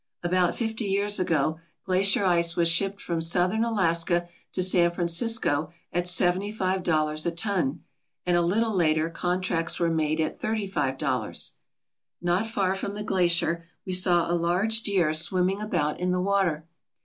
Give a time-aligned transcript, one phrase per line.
[0.23, 3.63] About fifty years ago glacier ice was 90 THE WORLD'S GREATEST GLACIERS shipped from southern
[3.63, 7.83] Alaska to San Francisco at seventy five dollars a ton,
[8.25, 11.53] and a little later contracts were made at thirty five dollars.
[12.19, 16.65] Not far from the glacier we saw a large deer swimming about in the water.